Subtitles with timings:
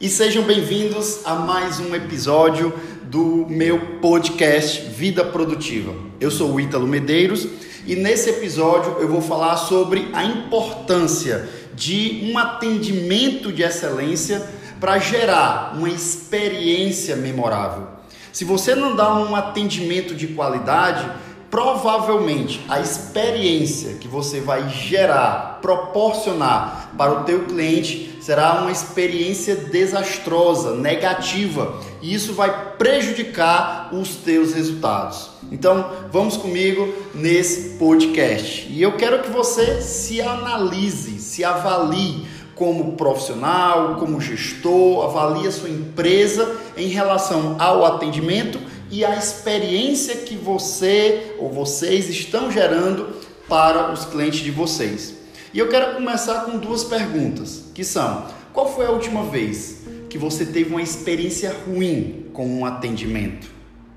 [0.00, 2.72] e sejam bem-vindos a mais um episódio
[3.02, 5.92] do meu podcast Vida Produtiva.
[6.20, 7.48] Eu sou o Ítalo Medeiros
[7.84, 14.48] e nesse episódio eu vou falar sobre a importância de um atendimento de excelência
[14.78, 17.88] para gerar uma experiência memorável.
[18.32, 21.10] Se você não dá um atendimento de qualidade,
[21.50, 29.56] provavelmente a experiência que você vai gerar, proporcionar para o teu cliente será uma experiência
[29.56, 35.30] desastrosa, negativa, e isso vai prejudicar os teus resultados.
[35.50, 38.68] Então, vamos comigo nesse podcast.
[38.68, 45.50] E eu quero que você se analise, se avalie como profissional, como gestor, avalie a
[45.50, 53.08] sua empresa em relação ao atendimento e a experiência que você ou vocês estão gerando
[53.48, 55.17] para os clientes de vocês.
[55.52, 60.18] E eu quero começar com duas perguntas, que são: qual foi a última vez que
[60.18, 63.48] você teve uma experiência ruim com um atendimento?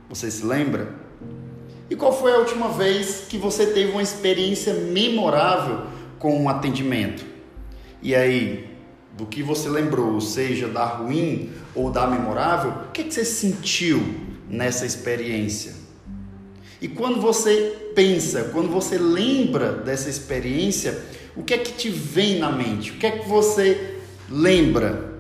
[0.10, 0.94] Você se lembra?
[1.90, 7.26] E qual foi a última vez que você teve uma experiência memorável com um atendimento?
[8.02, 8.70] E aí,
[9.18, 14.02] do que você lembrou, seja da ruim ou da memorável, o que, que você sentiu
[14.50, 15.74] nessa experiência?
[16.82, 20.98] E quando você pensa, quando você lembra dessa experiência,
[21.36, 22.92] o que é que te vem na mente?
[22.92, 23.98] O que é que você
[24.30, 25.12] lembra?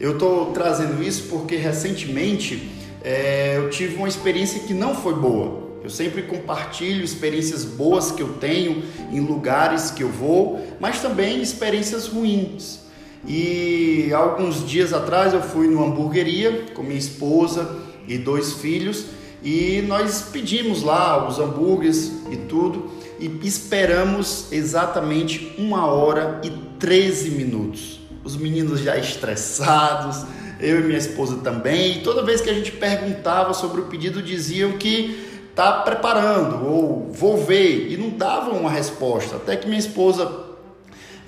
[0.00, 2.70] Eu estou trazendo isso porque recentemente
[3.02, 5.62] é, eu tive uma experiência que não foi boa.
[5.84, 11.42] Eu sempre compartilho experiências boas que eu tenho em lugares que eu vou, mas também
[11.42, 12.80] experiências ruins.
[13.26, 19.06] E alguns dias atrás eu fui numa hamburgueria com minha esposa e dois filhos
[19.42, 22.90] e nós pedimos lá os hambúrgueres e tudo
[23.22, 28.00] e esperamos exatamente uma hora e 13 minutos.
[28.24, 30.26] Os meninos já estressados,
[30.58, 34.20] eu e minha esposa também, e toda vez que a gente perguntava sobre o pedido
[34.20, 39.36] diziam que tá preparando ou vou ver e não davam uma resposta.
[39.36, 40.28] Até que minha esposa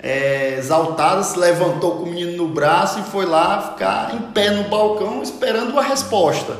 [0.03, 4.49] é, exaltada se levantou com o menino no braço e foi lá ficar em pé
[4.49, 6.57] no balcão esperando uma resposta.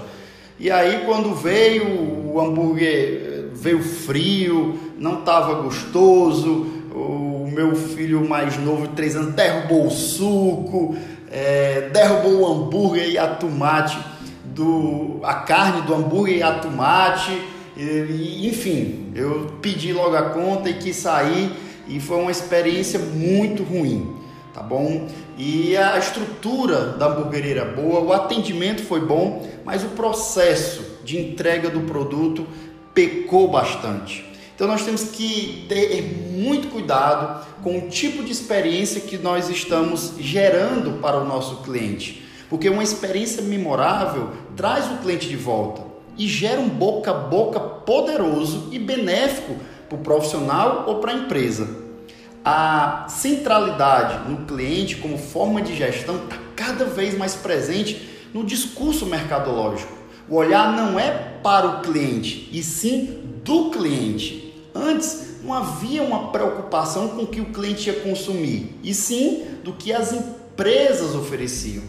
[0.58, 3.25] E aí quando veio o hambúrguer
[3.56, 6.68] veio frio, não estava gostoso.
[6.94, 10.96] O meu filho mais novo, de 3 anos, derrubou o suco,
[11.32, 13.98] é, derrubou o hambúrguer e a tomate
[14.46, 17.32] do a carne do hambúrguer e a tomate
[17.76, 21.52] e, enfim, eu pedi logo a conta e quis sair
[21.88, 24.16] e foi uma experiência muito ruim,
[24.54, 25.08] tá bom?
[25.38, 31.20] E a estrutura da hamburgueria era boa, o atendimento foi bom, mas o processo de
[31.20, 32.48] entrega do produto
[32.96, 34.26] pecou bastante.
[34.56, 36.02] Então nós temos que ter
[36.32, 42.24] muito cuidado com o tipo de experiência que nós estamos gerando para o nosso cliente,
[42.50, 45.82] porque uma experiência memorável traz o cliente de volta
[46.18, 49.58] e gera um boca a boca poderoso e benéfico
[49.90, 51.84] para o profissional ou para a empresa.
[52.46, 59.06] A centralidade no cliente como forma de gestão está cada vez mais presente no discurso
[59.06, 60.05] mercadológico.
[60.28, 61.12] O olhar não é
[61.44, 64.54] para o cliente, e sim do cliente.
[64.74, 69.74] Antes não havia uma preocupação com o que o cliente ia consumir, e sim do
[69.74, 71.84] que as empresas ofereciam.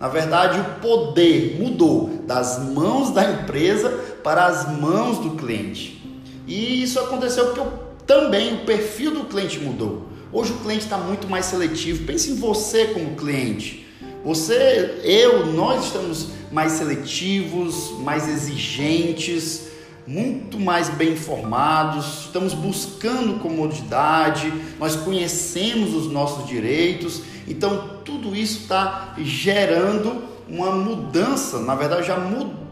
[0.00, 3.90] Na verdade, o poder mudou das mãos da empresa
[4.22, 6.02] para as mãos do cliente.
[6.46, 10.08] E isso aconteceu porque também o perfil do cliente mudou.
[10.32, 12.04] Hoje o cliente está muito mais seletivo.
[12.04, 13.83] Pense em você como cliente.
[14.24, 19.68] Você, eu, nós estamos mais seletivos, mais exigentes,
[20.06, 28.62] muito mais bem informados, estamos buscando comodidade, nós conhecemos os nossos direitos, então tudo isso
[28.62, 32.16] está gerando uma mudança, na verdade já,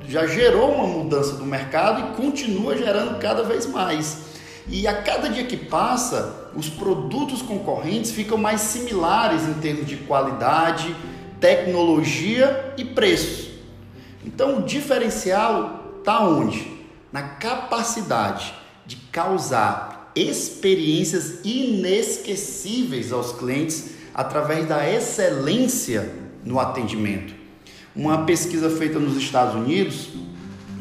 [0.09, 4.33] já gerou uma mudança do mercado e continua gerando cada vez mais.
[4.69, 9.97] E a cada dia que passa, os produtos concorrentes ficam mais similares em termos de
[9.97, 10.95] qualidade,
[11.43, 13.51] tecnologia e preço.
[14.25, 16.73] Então o diferencial está onde?
[17.13, 18.55] na capacidade
[18.87, 26.11] de causar experiências inesquecíveis aos clientes através da excelência
[26.43, 27.35] no atendimento.
[27.95, 30.09] Uma pesquisa feita nos Estados Unidos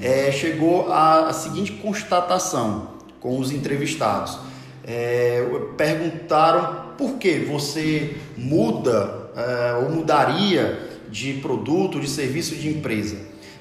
[0.02, 4.40] é, chegou à, seguinte constatação com os entrevistados.
[4.84, 5.46] É,
[5.78, 13.18] perguntaram por que você muda é, ou mudaria de produto, de serviço de empresa.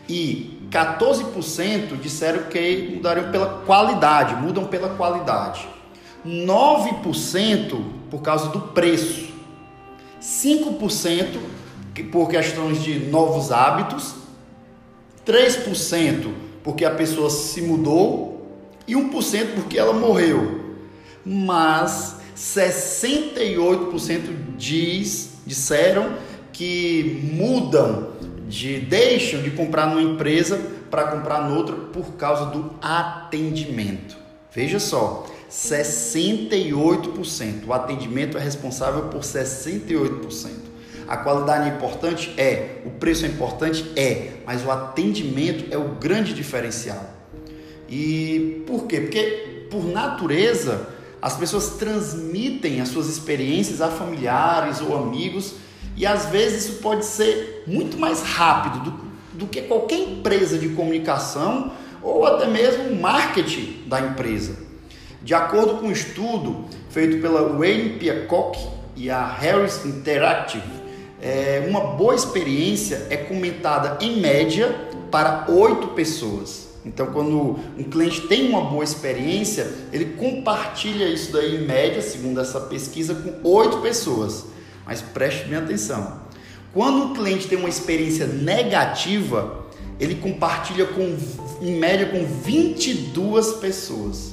[0.09, 5.69] E 14% disseram que mudariam pela qualidade, mudam pela qualidade.
[6.27, 9.31] 9% por causa do preço.
[10.21, 11.39] 5%
[12.11, 14.15] por questões de novos hábitos,
[15.27, 16.31] 3%
[16.63, 18.47] porque a pessoa se mudou
[18.87, 20.61] e 1% porque ela morreu.
[21.25, 26.15] Mas 68% diz, disseram
[26.53, 28.11] que mudam,
[28.49, 34.17] de deixam de comprar numa empresa para comprar noutra por causa do atendimento.
[34.55, 37.67] Veja só, 68%.
[37.67, 40.51] O atendimento é responsável por 68%.
[41.09, 42.33] A qualidade é importante?
[42.37, 42.77] É.
[42.85, 43.91] O preço é importante?
[43.97, 44.35] É.
[44.47, 47.13] Mas o atendimento é o grande diferencial.
[47.89, 49.01] E por quê?
[49.01, 50.87] Porque, por natureza,
[51.23, 55.55] as pessoas transmitem as suas experiências a familiares ou amigos
[55.97, 59.01] e às vezes isso pode ser muito mais rápido do,
[59.35, 61.73] do que qualquer empresa de comunicação
[62.03, 64.57] ou até mesmo marketing da empresa.
[65.23, 68.59] De acordo com um estudo feito pela Wayne Peacock
[68.97, 70.81] e a Harris Interactive,
[71.21, 74.75] é, uma boa experiência é comentada em média
[75.11, 76.70] para oito pessoas.
[76.85, 82.41] Então, quando um cliente tem uma boa experiência, ele compartilha isso daí em média, segundo
[82.41, 84.47] essa pesquisa, com oito pessoas.
[84.87, 86.21] Mas preste bem atenção.
[86.73, 89.67] Quando um cliente tem uma experiência negativa,
[89.99, 91.17] ele compartilha com,
[91.61, 94.33] em média com 22 pessoas,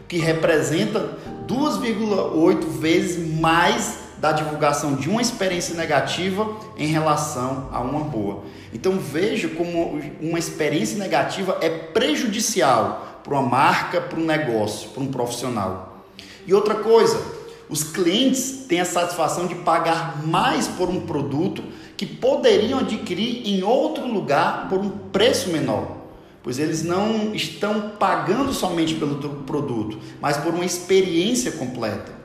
[0.00, 6.46] o que representa 2,8 vezes mais da divulgação de uma experiência negativa
[6.76, 8.44] em relação a uma boa.
[8.72, 15.02] Então veja como uma experiência negativa é prejudicial para uma marca, para um negócio, para
[15.02, 16.04] um profissional.
[16.46, 17.20] E outra coisa,
[17.68, 21.62] os clientes têm a satisfação de pagar mais por um produto
[21.96, 26.00] que poderiam adquirir em outro lugar por um preço menor
[26.42, 32.19] pois eles não estão pagando somente pelo produto, mas por uma experiência completa.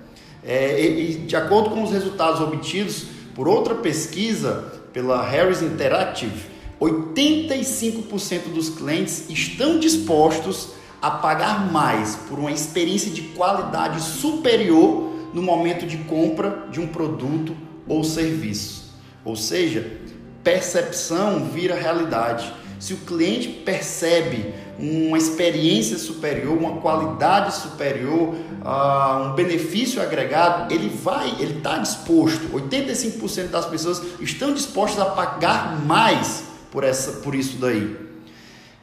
[0.46, 6.46] É, e, de acordo com os resultados obtidos por outra pesquisa pela Harris Interactive,
[6.80, 10.70] 85% dos clientes estão dispostos
[11.02, 16.88] a pagar mais por uma experiência de qualidade superior no momento de compra de um
[16.88, 17.56] produto
[17.88, 18.94] ou serviço.
[19.24, 20.00] Ou seja,
[20.44, 22.54] percepção vira realidade.
[22.80, 30.90] Se o cliente percebe uma experiência superior, uma qualidade superior, uh, um benefício agregado, ele
[30.90, 32.50] vai, ele está disposto.
[32.50, 37.96] 85% das pessoas estão dispostas a pagar mais por, essa, por isso daí.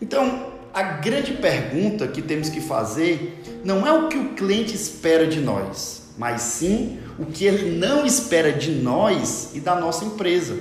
[0.01, 5.27] Então, a grande pergunta que temos que fazer não é o que o cliente espera
[5.27, 10.59] de nós, mas sim o que ele não espera de nós e da nossa empresa.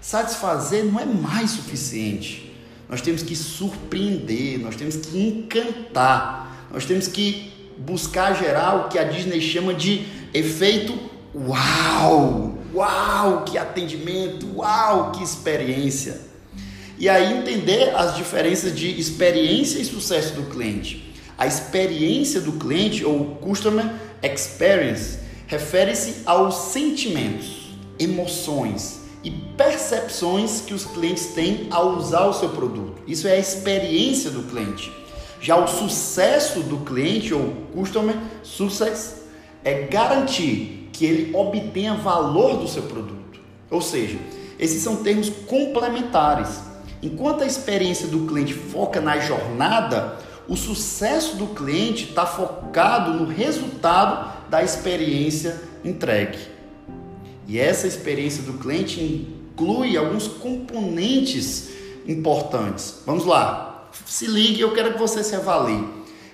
[0.00, 2.45] Satisfazer não é mais suficiente.
[2.88, 8.98] Nós temos que surpreender, nós temos que encantar, nós temos que buscar gerar o que
[8.98, 10.98] a Disney chama de efeito
[11.34, 12.58] uau!
[12.72, 14.46] Uau, que atendimento!
[14.56, 16.20] Uau, que experiência!
[16.98, 21.14] E aí entender as diferenças de experiência e sucesso do cliente.
[21.36, 23.84] A experiência do cliente ou customer
[24.22, 32.50] experience refere-se aos sentimentos, emoções, e percepções que os clientes têm ao usar o seu
[32.50, 33.02] produto.
[33.08, 34.92] Isso é a experiência do cliente.
[35.40, 38.14] Já o sucesso do cliente ou customer
[38.44, 39.24] success
[39.64, 43.40] é garantir que ele obtenha valor do seu produto.
[43.68, 44.16] Ou seja,
[44.60, 46.60] esses são termos complementares.
[47.02, 53.26] Enquanto a experiência do cliente foca na jornada, o sucesso do cliente está focado no
[53.26, 56.55] resultado da experiência entregue.
[57.46, 61.70] E essa experiência do cliente inclui alguns componentes
[62.06, 63.02] importantes.
[63.06, 65.84] Vamos lá, se ligue, eu quero que você se avalie.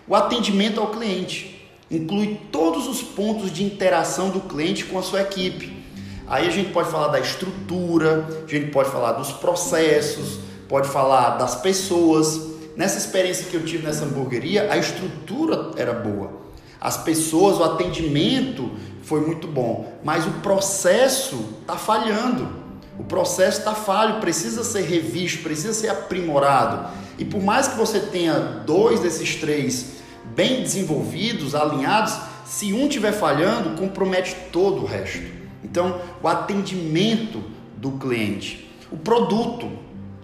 [0.09, 5.23] O atendimento ao cliente inclui todos os pontos de interação do cliente com a sua
[5.23, 5.83] equipe.
[6.27, 10.39] Aí a gente pode falar da estrutura, a gente pode falar dos processos,
[10.69, 12.53] pode falar das pessoas.
[12.75, 16.41] Nessa experiência que eu tive nessa hamburgueria, a estrutura era boa.
[16.81, 18.71] As pessoas, o atendimento
[19.03, 22.63] foi muito bom, mas o processo está falhando.
[22.99, 26.89] O processo está falho, precisa ser revisto, precisa ser aprimorado.
[27.19, 29.95] E por mais que você tenha dois desses três
[30.35, 35.23] bem desenvolvidos, alinhados, se um estiver falhando, compromete todo o resto.
[35.65, 37.43] Então, o atendimento
[37.77, 39.71] do cliente, o produto,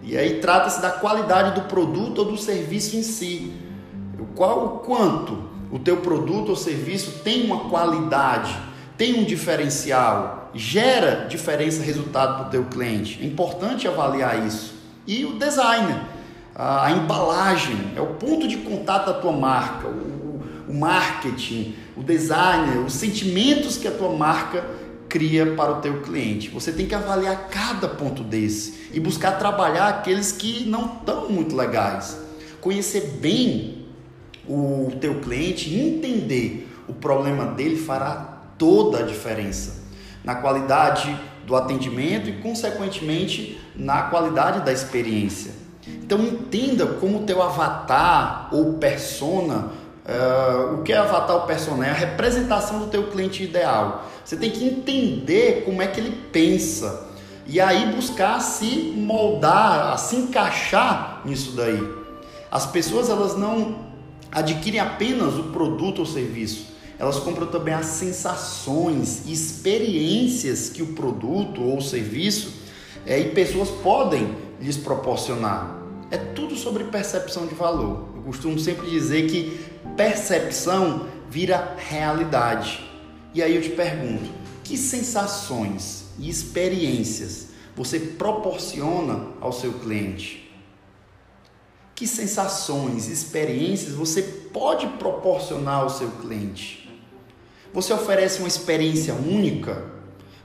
[0.02, 3.52] e aí trata-se da qualidade do produto ou do serviço em si.
[4.35, 5.37] Qual o quanto
[5.70, 8.56] o teu produto ou serviço tem uma qualidade,
[8.99, 13.21] tem um diferencial, gera diferença resultado para o teu cliente.
[13.23, 14.75] É importante avaliar isso.
[15.07, 16.00] E o design,
[16.52, 22.78] a embalagem, é o ponto de contato da tua marca, o, o marketing, o design,
[22.85, 24.64] os sentimentos que a tua marca
[25.09, 26.50] cria para o teu cliente.
[26.50, 31.55] Você tem que avaliar cada ponto desse e buscar trabalhar aqueles que não estão muito
[31.55, 32.21] legais.
[32.61, 33.87] Conhecer bem
[34.47, 39.87] o teu cliente entender o problema dele fará toda a diferença
[40.23, 45.53] na qualidade do atendimento e, consequentemente, na qualidade da experiência.
[45.87, 49.71] Então, entenda como o teu avatar ou persona
[50.09, 51.87] Uh, o que é avatar ou persona?
[51.87, 54.09] É a representação do teu cliente ideal.
[54.25, 57.09] Você tem que entender como é que ele pensa
[57.47, 61.87] e aí buscar se moldar, se encaixar nisso daí.
[62.50, 63.87] As pessoas elas não
[64.33, 70.95] adquirem apenas o produto ou serviço, elas compram também as sensações e experiências que o
[70.95, 72.52] produto ou o serviço
[73.07, 75.78] é, e pessoas podem lhes proporcionar.
[76.11, 78.09] É tudo sobre percepção de valor.
[78.17, 79.61] Eu costumo sempre dizer que
[79.97, 82.85] percepção vira realidade.
[83.33, 84.28] E aí eu te pergunto:
[84.64, 90.50] que sensações e experiências você proporciona ao seu cliente?
[91.95, 96.88] Que sensações, experiências você pode proporcionar ao seu cliente?
[97.73, 99.85] Você oferece uma experiência única,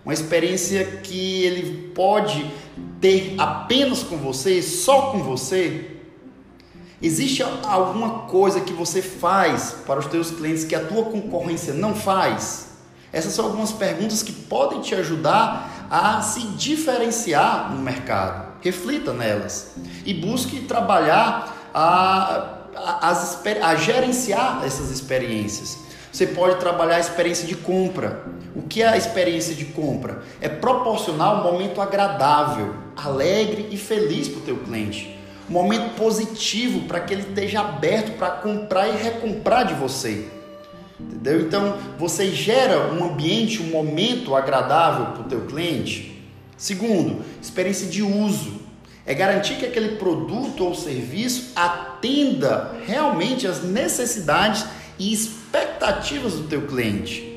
[0.04, 2.52] uma experiência que ele pode
[3.00, 5.92] ter apenas com você, só com você?
[7.02, 11.94] Existe alguma coisa que você faz para os teus clientes que a tua concorrência não
[11.94, 12.68] faz?
[13.12, 18.54] Essas são algumas perguntas que podem te ajudar a se diferenciar no mercado.
[18.62, 19.74] Reflita nelas
[20.06, 25.78] e busque trabalhar a, a, as, a gerenciar essas experiências.
[26.14, 28.24] Você pode trabalhar a experiência de compra.
[28.56, 30.24] O que é a experiência de compra?
[30.40, 35.14] É proporcionar um momento agradável, alegre e feliz para o teu cliente
[35.50, 40.28] um momento positivo para que ele esteja aberto para comprar e recomprar de você.
[41.00, 41.42] Entendeu?
[41.42, 46.24] Então, você gera um ambiente, um momento agradável para o teu cliente.
[46.56, 48.64] Segundo, experiência de uso.
[49.06, 54.66] É garantir que aquele produto ou serviço atenda realmente às necessidades
[55.04, 57.30] e expectativas do teu cliente.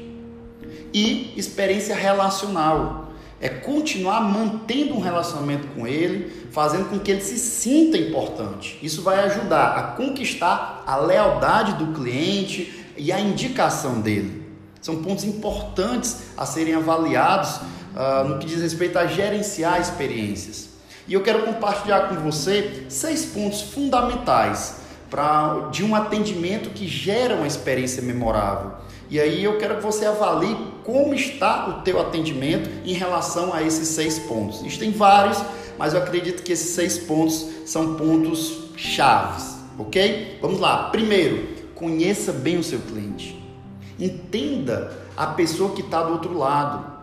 [0.95, 7.39] E experiência relacional é continuar mantendo um relacionamento com ele, fazendo com que ele se
[7.39, 8.79] sinta importante.
[8.81, 14.47] Isso vai ajudar a conquistar a lealdade do cliente e a indicação dele.
[14.81, 20.69] São pontos importantes a serem avaliados uh, no que diz respeito a gerenciar experiências.
[21.09, 27.37] E eu quero compartilhar com você seis pontos fundamentais para de um atendimento que gera
[27.37, 28.73] uma experiência memorável.
[29.09, 33.63] E aí eu quero que você avalie como está o teu atendimento em relação a
[33.63, 34.63] esses seis pontos.
[34.63, 35.41] Isso tem vários,
[35.79, 40.39] mas eu acredito que esses seis pontos são pontos chaves, ok?
[40.43, 40.91] Vamos lá.
[40.91, 43.41] Primeiro, conheça bem o seu cliente.
[43.99, 46.97] Entenda a pessoa que está do outro lado.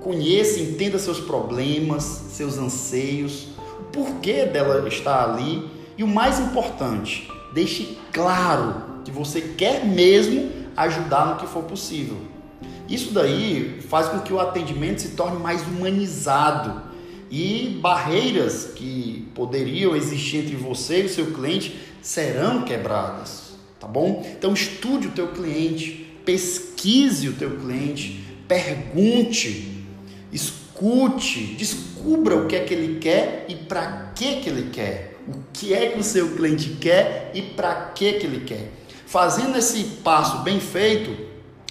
[0.00, 3.48] Conheça, entenda seus problemas, seus anseios,
[3.80, 10.50] o porquê dela estar ali e o mais importante, deixe claro que você quer mesmo
[10.76, 12.18] ajudar no que for possível.
[12.88, 16.82] Isso daí faz com que o atendimento se torne mais humanizado
[17.30, 24.26] e barreiras que poderiam existir entre você e o seu cliente serão quebradas, tá bom?
[24.36, 29.84] Então estude o teu cliente, pesquise o teu cliente, pergunte,
[30.32, 35.07] escute, descubra o que é que ele quer e para que que ele quer.
[35.28, 38.72] O que é que o seu cliente quer e para que que ele quer.
[39.06, 41.28] Fazendo esse passo bem feito,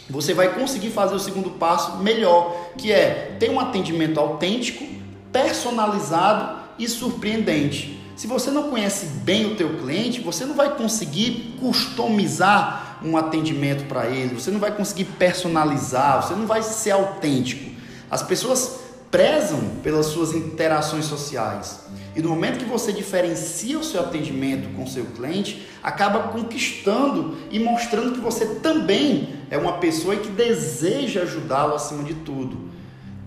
[0.10, 4.86] você vai conseguir fazer o segundo passo melhor, que é ter um atendimento autêntico,
[5.32, 8.00] personalizado e surpreendente.
[8.16, 13.86] Se você não conhece bem o teu cliente, você não vai conseguir customizar um atendimento
[13.88, 17.70] para ele, você não vai conseguir personalizar, você não vai ser autêntico.
[18.10, 21.82] As pessoas prezam pelas suas interações sociais.
[22.16, 27.38] E no momento que você diferencia o seu atendimento com o seu cliente, acaba conquistando
[27.52, 32.68] e mostrando que você também é uma pessoa que deseja ajudá-lo acima de tudo.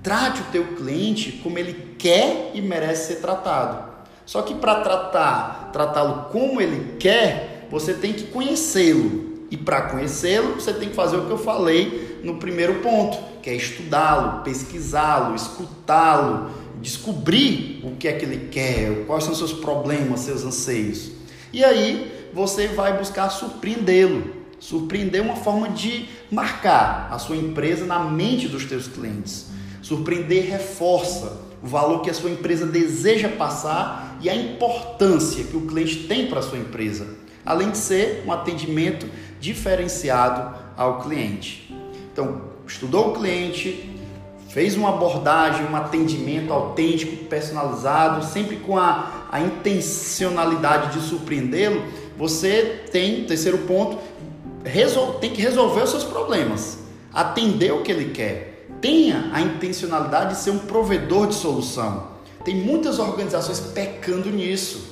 [0.03, 3.91] Trate o teu cliente como ele quer e merece ser tratado.
[4.27, 9.31] Só que para tratar, tratá-lo como ele quer, você tem que conhecê-lo.
[9.51, 13.51] E para conhecê-lo, você tem que fazer o que eu falei no primeiro ponto, que
[13.51, 20.21] é estudá-lo, pesquisá-lo, escutá-lo, descobrir o que é que ele quer, quais são seus problemas,
[20.21, 21.11] seus anseios.
[21.53, 24.41] E aí você vai buscar surpreendê-lo.
[24.59, 29.47] Surpreender é uma forma de marcar a sua empresa na mente dos teus clientes.
[29.83, 35.63] Surpreender reforça o valor que a sua empresa deseja passar e a importância que o
[35.63, 37.07] cliente tem para a sua empresa,
[37.45, 39.07] além de ser um atendimento
[39.41, 41.75] diferenciado ao cliente.
[42.13, 43.91] Então, estudou o cliente,
[44.49, 51.83] fez uma abordagem, um atendimento autêntico, personalizado, sempre com a, a intencionalidade de surpreendê-lo,
[52.17, 53.99] você tem, terceiro ponto,
[54.65, 56.79] resol, tem que resolver os seus problemas,
[57.12, 58.67] atender o que ele quer.
[58.81, 62.09] Tenha a intencionalidade de ser um provedor de solução.
[62.45, 64.91] Tem muitas organizações pecando nisso.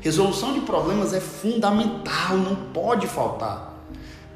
[0.00, 3.84] Resolução de problemas é fundamental, não pode faltar.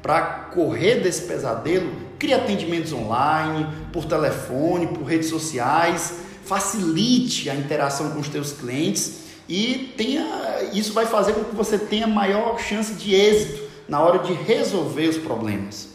[0.01, 0.21] Para
[0.53, 1.91] correr desse pesadelo,
[2.23, 6.13] crie atendimentos online, por telefone, por redes sociais,
[6.45, 10.25] facilite a interação com os teus clientes e tenha,
[10.71, 15.09] isso vai fazer com que você tenha maior chance de êxito na hora de resolver
[15.09, 15.89] os problemas.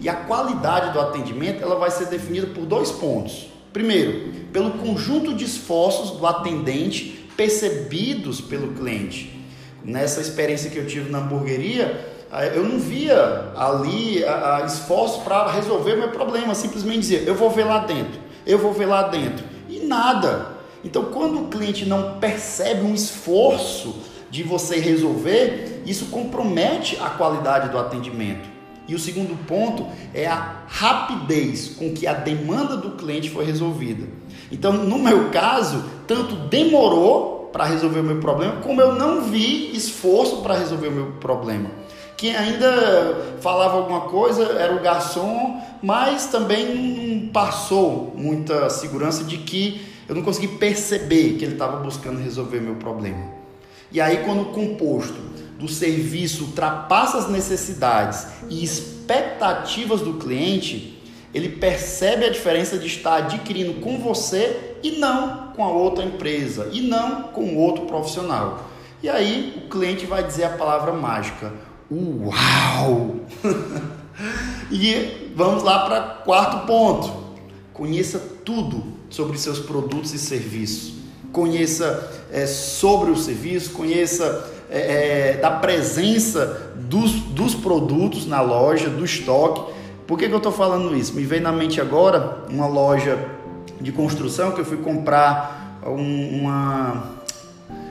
[0.00, 3.48] E a qualidade do atendimento ela vai ser definida por dois pontos.
[3.72, 9.38] Primeiro, pelo conjunto de esforços do atendente percebidos pelo cliente.
[9.84, 12.19] Nessa experiência que eu tive na hamburgueria,
[12.54, 14.24] eu não via ali
[14.64, 16.54] esforço para resolver meu problema.
[16.54, 19.44] Simplesmente dizia, eu vou ver lá dentro, eu vou ver lá dentro.
[19.68, 20.58] E nada.
[20.84, 23.96] Então, quando o cliente não percebe um esforço
[24.30, 28.48] de você resolver, isso compromete a qualidade do atendimento.
[28.88, 34.08] E o segundo ponto é a rapidez com que a demanda do cliente foi resolvida.
[34.50, 39.76] Então, no meu caso, tanto demorou para resolver o meu problema, como eu não vi
[39.76, 41.70] esforço para resolver o meu problema.
[42.20, 49.38] Quem ainda falava alguma coisa era o garçom, mas também não passou muita segurança de
[49.38, 53.24] que eu não consegui perceber que ele estava buscando resolver meu problema.
[53.90, 55.14] E aí, quando o composto
[55.58, 63.16] do serviço ultrapassa as necessidades e expectativas do cliente, ele percebe a diferença de estar
[63.16, 68.68] adquirindo com você e não com a outra empresa, e não com outro profissional.
[69.02, 73.16] E aí o cliente vai dizer a palavra mágica: Uau!
[74.70, 77.12] e vamos lá para quarto ponto.
[77.72, 81.00] Conheça tudo sobre seus produtos e serviços.
[81.32, 88.88] Conheça é, sobre o serviço, conheça é, é, da presença dos, dos produtos na loja,
[88.88, 89.72] do estoque.
[90.06, 91.14] Por que, que eu estou falando isso?
[91.14, 93.18] Me veio na mente agora uma loja
[93.80, 97.16] de construção que eu fui comprar um, uma,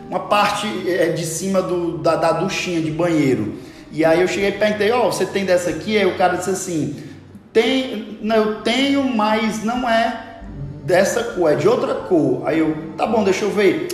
[0.10, 3.68] uma parte é, de cima do, da, da duchinha de banheiro.
[3.92, 5.98] E aí eu cheguei e perguntei, ó, oh, você tem dessa aqui?
[5.98, 7.04] Aí o cara disse assim,
[7.52, 10.42] tem, não, eu tenho, mas não é
[10.84, 12.48] dessa cor, é de outra cor.
[12.48, 13.88] Aí eu, tá bom, deixa eu ver.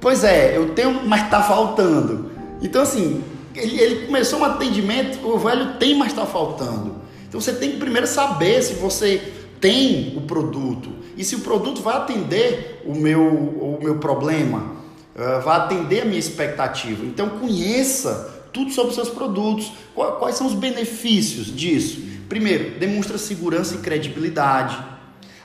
[0.00, 2.30] Pois é, eu tenho, mas tá faltando.
[2.62, 3.22] Então, assim,
[3.54, 6.96] ele, ele começou um atendimento, o velho tem, mas está faltando.
[7.28, 11.82] Então, você tem que primeiro saber se você tem o produto e se o produto
[11.82, 14.76] vai atender o meu, o meu problema,
[15.16, 17.04] uh, vai atender a minha expectativa.
[17.04, 22.02] Então, conheça tudo sobre seus produtos, quais são os benefícios disso.
[22.28, 24.98] Primeiro, demonstra segurança e credibilidade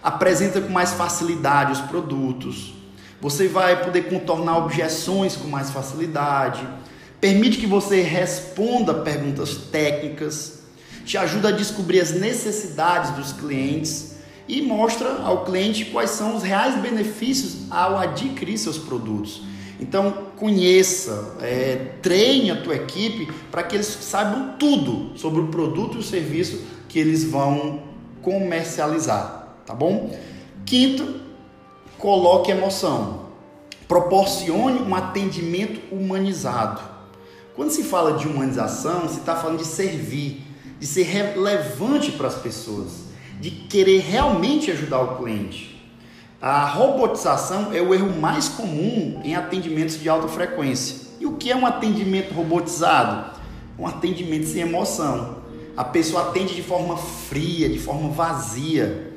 [0.04, 2.74] apresenta com mais facilidade os produtos.
[3.22, 6.68] Você vai poder contornar objeções com mais facilidade.
[7.22, 10.63] Permite que você responda perguntas técnicas.
[11.06, 16.44] Te ajuda a descobrir as necessidades dos clientes e mostra ao cliente quais são os
[16.44, 19.42] reais benefícios ao adquirir seus produtos.
[19.84, 25.96] Então, conheça, é, treine a tua equipe para que eles saibam tudo sobre o produto
[25.96, 27.84] e o serviço que eles vão
[28.22, 30.15] comercializar tá bom?
[30.65, 31.22] Quinto,
[31.98, 33.24] coloque emoção.
[33.88, 36.82] Proporcione um atendimento humanizado.
[37.56, 40.41] Quando se fala de humanização, se está falando de servir,
[40.80, 43.04] de ser relevante para as pessoas,
[43.39, 45.72] de querer realmente ajudar o cliente.
[46.43, 51.08] A robotização é o erro mais comum em atendimentos de alta frequência.
[51.17, 53.39] E o que é um atendimento robotizado?
[53.79, 55.38] Um atendimento sem emoção.
[55.77, 59.13] A pessoa atende de forma fria, de forma vazia.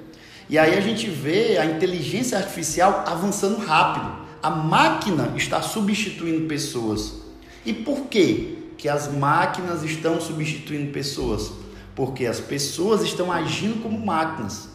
[0.49, 4.09] E aí a gente vê a inteligência artificial avançando rápido.
[4.41, 7.23] A máquina está substituindo pessoas.
[7.65, 11.51] E por quê que as máquinas estão substituindo pessoas?
[11.93, 14.69] Porque as pessoas estão agindo como máquinas.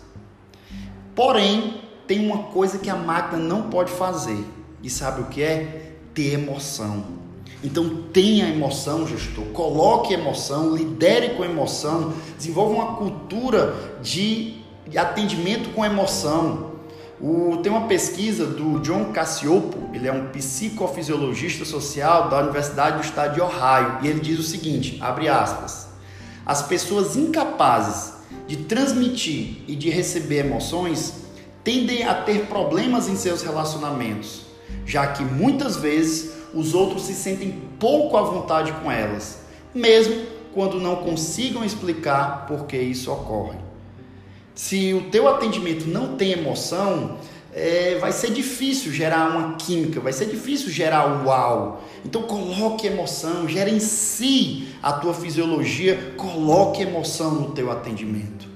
[1.16, 4.44] Porém, tem uma coisa que a máquina não pode fazer.
[4.84, 5.94] E sabe o que é?
[6.14, 7.22] Ter emoção.
[7.64, 9.46] Então tenha emoção, gestor.
[9.54, 14.62] Coloque emoção, lidere com emoção, desenvolva uma cultura de
[14.96, 16.72] atendimento com emoção.
[17.22, 23.04] O, tem uma pesquisa do John Cassiopo, ele é um psicofisiologista social da Universidade do
[23.04, 25.88] Estado de Ohio, e ele diz o seguinte, abre aspas,
[26.44, 28.14] as pessoas incapazes
[28.48, 31.21] de transmitir e de receber emoções
[31.64, 34.42] tendem a ter problemas em seus relacionamentos,
[34.86, 39.40] já que muitas vezes os outros se sentem pouco à vontade com elas,
[39.74, 43.58] mesmo quando não consigam explicar por que isso ocorre.
[44.54, 47.18] Se o teu atendimento não tem emoção,
[47.54, 51.84] é, vai ser difícil gerar uma química, vai ser difícil gerar o uau.
[52.04, 58.50] Então coloque emoção, gere em si a tua fisiologia, coloque emoção no teu atendimento.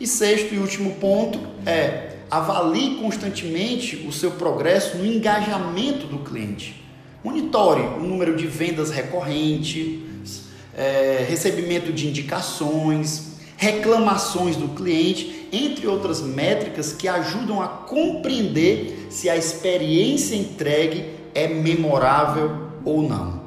[0.00, 6.84] E sexto e último ponto é avalie constantemente o seu progresso no engajamento do cliente.
[7.24, 10.42] Monitore o número de vendas recorrentes,
[10.76, 19.28] é, recebimento de indicações, reclamações do cliente, entre outras métricas que ajudam a compreender se
[19.28, 23.42] a experiência entregue é memorável ou não.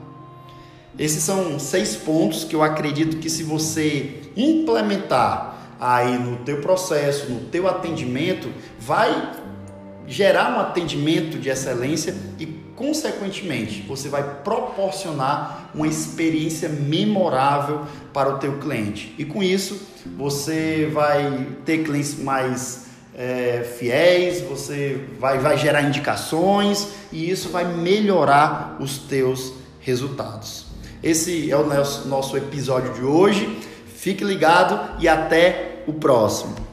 [1.00, 5.51] Esses são seis pontos que eu acredito que se você implementar
[5.82, 9.32] aí no teu processo, no teu atendimento, vai
[10.08, 18.38] gerar um atendimento de excelência e consequentemente você vai proporcionar uma experiência memorável para o
[18.38, 19.15] teu cliente.
[19.17, 19.82] E com isso,
[20.17, 27.65] você vai ter clientes mais é, fiéis, você vai, vai gerar indicações e isso vai
[27.65, 30.65] melhorar os teus resultados.
[31.02, 33.60] Esse é o nosso, nosso episódio de hoje.
[33.96, 36.70] Fique ligado e até o próximo.